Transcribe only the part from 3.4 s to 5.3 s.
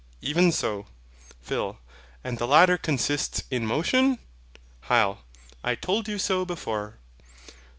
in motion? HYL.